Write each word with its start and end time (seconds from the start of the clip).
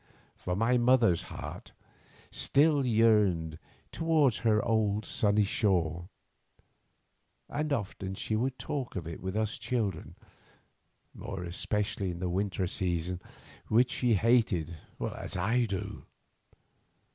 For 0.35 0.55
my 0.55 0.79
mother's 0.79 1.21
heart 1.29 1.73
still 2.31 2.83
yearned 2.87 3.59
towards 3.91 4.37
her 4.39 4.59
old 4.65 5.05
sunny 5.05 5.43
home, 5.43 6.09
and 7.47 7.71
often 7.71 8.15
she 8.15 8.35
would 8.35 8.57
talk 8.57 8.95
of 8.95 9.05
it 9.05 9.21
with 9.21 9.35
us 9.37 9.59
children, 9.59 10.15
more 11.13 11.43
especially 11.43 12.09
in 12.09 12.17
the 12.19 12.29
winter 12.29 12.65
season, 12.65 13.21
which 13.67 13.91
she 13.91 14.15
hated 14.15 14.75
as 14.99 15.37
I 15.37 15.65
do. 15.65 16.07